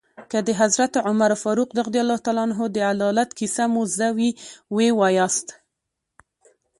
که 0.31 0.37
د 0.47 0.49
حضرت 0.61 0.93
عمر 1.07 1.31
فاروق 1.43 1.69
رض 1.77 2.69
د 2.75 2.77
عدالت 2.91 3.29
کیسه 3.39 3.65
مو 3.73 3.81
زده 3.93 4.07
وي 4.17 4.29
ويې 4.73 4.91
وایاست. 4.99 5.47